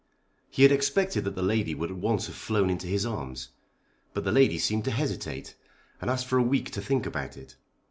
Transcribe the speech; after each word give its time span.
He 0.49 0.63
had 0.63 0.71
expected 0.71 1.25
that 1.25 1.35
the 1.35 1.43
lady 1.43 1.75
would 1.75 1.91
at 1.91 1.97
once 1.97 2.25
have 2.25 2.35
flown 2.35 2.71
into 2.71 2.87
his 2.87 3.05
arms. 3.05 3.49
But 4.15 4.23
the 4.23 4.31
lady 4.31 4.57
seemed 4.57 4.85
to 4.85 4.91
hesitate, 4.91 5.53
and 6.01 6.09
asked 6.09 6.25
for 6.25 6.39
a 6.39 6.41
week 6.41 6.71
to 6.71 6.81
think 6.81 7.05
about 7.05 7.37
it. 7.37 7.55